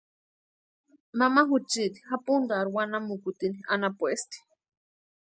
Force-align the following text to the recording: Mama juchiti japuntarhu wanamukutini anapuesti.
Mama 1.19 1.41
juchiti 1.49 1.99
japuntarhu 2.07 2.75
wanamukutini 2.77 3.59
anapuesti. 3.73 4.37